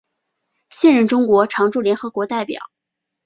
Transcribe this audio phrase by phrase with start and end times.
[0.71, 2.59] 现任中国常驻联合国代表。